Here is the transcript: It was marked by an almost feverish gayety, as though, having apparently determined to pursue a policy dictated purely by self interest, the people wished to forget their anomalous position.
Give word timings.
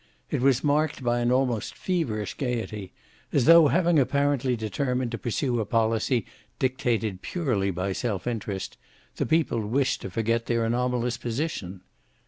It 0.31 0.41
was 0.41 0.63
marked 0.63 1.03
by 1.03 1.19
an 1.19 1.31
almost 1.31 1.75
feverish 1.77 2.35
gayety, 2.35 2.91
as 3.31 3.45
though, 3.45 3.67
having 3.67 3.99
apparently 3.99 4.55
determined 4.55 5.11
to 5.11 5.19
pursue 5.19 5.59
a 5.59 5.63
policy 5.67 6.25
dictated 6.57 7.21
purely 7.21 7.69
by 7.69 7.93
self 7.93 8.25
interest, 8.25 8.77
the 9.17 9.27
people 9.27 9.61
wished 9.63 10.01
to 10.01 10.09
forget 10.09 10.47
their 10.47 10.65
anomalous 10.65 11.17
position. 11.17 11.81